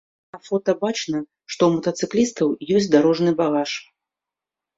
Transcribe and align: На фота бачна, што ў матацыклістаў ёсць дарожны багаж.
На 0.35 0.39
фота 0.45 0.73
бачна, 0.83 1.19
што 1.51 1.61
ў 1.67 1.75
матацыклістаў 1.75 2.47
ёсць 2.79 2.89
дарожны 2.97 3.37
багаж. 3.45 3.71